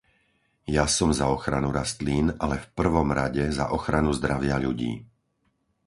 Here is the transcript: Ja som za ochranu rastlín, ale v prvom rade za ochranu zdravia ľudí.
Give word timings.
Ja 0.75 0.85
som 0.97 1.09
za 1.19 1.25
ochranu 1.35 1.69
rastlín, 1.79 2.25
ale 2.45 2.55
v 2.63 2.67
prvom 2.79 3.09
rade 3.19 3.43
za 3.57 3.65
ochranu 3.77 4.09
zdravia 4.19 4.55
ľudí. 4.65 4.93